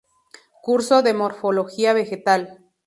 Curso 0.63 1.03
de 1.03 1.13
morfología 1.13 1.93
vegetal. 1.93 2.65